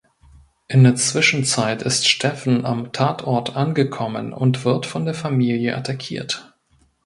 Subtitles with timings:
[0.67, 6.55] In der Zwischenzeit ist Stephen am Tatort angekommen und wird von der Familie attackiert.